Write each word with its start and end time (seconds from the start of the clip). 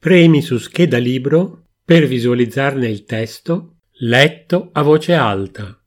Premi 0.00 0.40
su 0.40 0.56
scheda 0.56 0.96
libro 0.96 1.66
per 1.84 2.06
visualizzarne 2.06 2.88
il 2.88 3.04
testo 3.04 3.80
letto 3.98 4.70
a 4.72 4.80
voce 4.80 5.12
alta. 5.12 5.78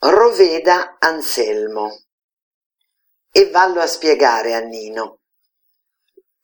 Roveda 0.00 0.98
Anselmo 0.98 2.02
e 3.30 3.48
vallo 3.48 3.80
a 3.80 3.86
spiegare 3.86 4.54
a 4.54 4.60
Nino. 4.60 5.20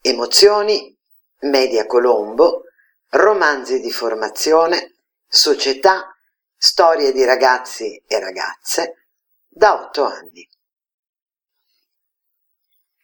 Emozioni, 0.00 0.98
Media 1.40 1.84
Colombo, 1.84 2.62
romanzi 3.10 3.80
di 3.80 3.90
formazione, 3.90 4.94
società, 5.26 6.16
storie 6.56 7.12
di 7.12 7.26
ragazzi 7.26 8.02
e 8.06 8.18
ragazze 8.18 9.08
da 9.46 9.74
otto 9.74 10.04
anni. 10.04 10.48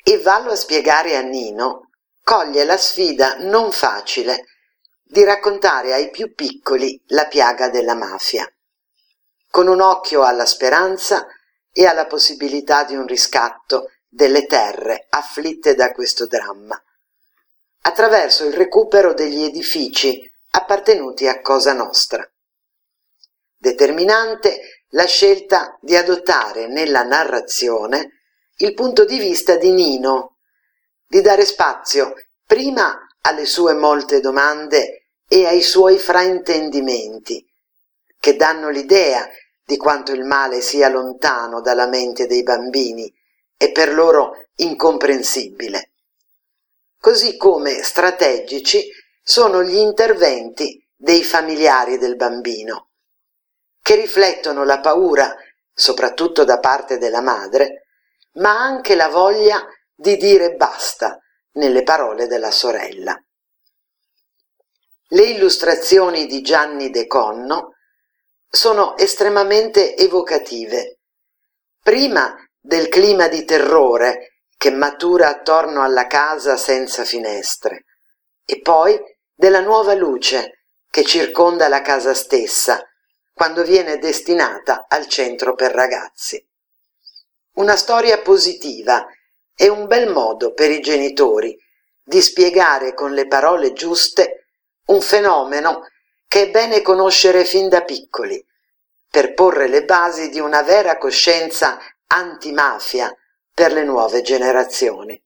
E 0.07 0.18
vallo 0.18 0.50
a 0.52 0.55
spiegare 0.55 1.16
a 1.16 1.23
Nino 1.23 1.88
coglie 2.23 2.65
la 2.65 2.77
sfida 2.77 3.37
non 3.38 3.73
facile 3.73 4.45
di 5.02 5.24
raccontare 5.24 5.95
ai 5.95 6.10
più 6.10 6.34
piccoli 6.34 7.02
la 7.06 7.27
piaga 7.27 7.70
della 7.70 7.95
mafia, 7.95 8.46
con 9.48 9.66
un 9.66 9.80
occhio 9.80 10.23
alla 10.23 10.45
speranza 10.45 11.27
e 11.73 11.87
alla 11.87 12.05
possibilità 12.05 12.84
di 12.84 12.95
un 12.95 13.06
riscatto 13.06 13.93
delle 14.06 14.45
terre 14.45 15.06
afflitte 15.09 15.74
da 15.74 15.91
questo 15.93 16.27
dramma, 16.27 16.79
attraverso 17.84 18.45
il 18.45 18.52
recupero 18.52 19.15
degli 19.15 19.43
edifici 19.43 20.30
appartenuti 20.51 21.27
a 21.29 21.41
Cosa 21.41 21.73
Nostra. 21.73 22.30
Determinante 23.57 24.84
la 24.91 25.07
scelta 25.07 25.79
di 25.80 25.96
adottare 25.96 26.66
nella 26.66 27.05
narrazione 27.05 28.23
il 28.59 28.75
punto 28.75 29.05
di 29.05 29.19
vista 29.19 29.57
di 29.57 29.71
Nino, 29.71 30.37
di 31.07 31.21
dare 31.21 31.45
spazio 31.45 32.15
prima 32.47 33.07
alle 33.23 33.46
sue 33.46 33.74
molte 33.74 34.21
domande 34.21 35.09
e 35.27 35.46
ai 35.46 35.63
suoi 35.63 35.99
fraintendimenti, 35.99 37.45
che 38.21 38.37
danno 38.37 38.69
l'idea 38.69 39.29
di 39.65 39.77
quanto 39.77 40.13
il 40.13 40.24
male 40.24 40.61
sia 40.61 40.88
lontano 40.88 41.61
dalla 41.61 41.87
mente 41.87 42.27
dei 42.27 42.43
bambini 42.43 43.13
e 43.57 43.73
per 43.73 43.93
loro 43.93 44.46
incomprensibile. 44.57 45.91
Così 47.01 47.37
come 47.37 47.83
strategici 47.83 48.89
sono 49.23 49.65
gli 49.65 49.77
interventi 49.77 50.87
dei 50.95 51.24
familiari 51.24 51.99
del 51.99 52.15
bambino, 52.15 52.91
che 53.83 53.96
riflettono 53.96 54.65
la 54.65 54.80
paura, 54.80 55.35
soprattutto 55.73 56.45
da 56.45 56.59
parte 56.59 56.99
della 56.99 57.21
madre, 57.21 57.84
ma 58.35 58.59
anche 58.59 58.95
la 58.95 59.09
voglia 59.09 59.66
di 59.95 60.16
dire 60.16 60.54
basta 60.54 61.18
nelle 61.52 61.82
parole 61.82 62.27
della 62.27 62.51
sorella. 62.51 63.16
Le 65.09 65.22
illustrazioni 65.22 66.27
di 66.27 66.41
Gianni 66.41 66.91
De 66.91 67.06
Conno 67.06 67.75
sono 68.49 68.97
estremamente 68.97 69.97
evocative. 69.97 70.99
Prima 71.81 72.34
del 72.59 72.88
clima 72.88 73.28
di 73.28 73.44
terrore 73.44 74.41
che 74.56 74.71
matura 74.71 75.28
attorno 75.28 75.82
alla 75.82 76.06
casa 76.06 76.56
senza 76.56 77.05
finestre 77.05 77.84
e 78.44 78.60
poi 78.60 78.99
della 79.34 79.60
nuova 79.60 79.94
luce 79.94 80.65
che 80.91 81.05
circonda 81.05 81.69
la 81.69 81.82
casa 81.82 82.15
stessa 82.15 82.82
quando 83.32 83.62
viene 83.62 83.99
destinata 83.99 84.87
al 84.88 85.06
centro 85.06 85.55
per 85.55 85.72
ragazzi. 85.72 86.44
Una 87.55 87.77
storia 87.77 88.19
positiva 88.19 89.06
è 89.55 89.69
un 89.69 89.87
bel 89.87 90.10
modo 90.10 90.53
per 90.53 90.72
i 90.72 90.81
genitori 90.81 91.56
di 92.03 92.21
spiegare 92.21 92.94
con 92.94 93.12
le 93.12 93.28
parole 93.28 93.72
giuste 93.72 94.47
un 94.87 95.00
fenomeno 95.00 95.87
che 96.27 96.43
è 96.43 96.50
bene 96.50 96.83
conoscere 96.83 97.45
fin 97.45 97.69
da 97.69 97.83
piccoli, 97.83 98.45
per 99.09 99.34
porre 99.34 99.69
le 99.69 99.84
basi 99.84 100.31
di 100.31 100.41
una 100.41 100.62
vera 100.62 100.99
coscienza 100.99 101.78
antimafia 102.09 103.17
per 103.55 103.73
le 103.73 103.84
nuove 103.84 104.23
generazioni. 104.23 105.23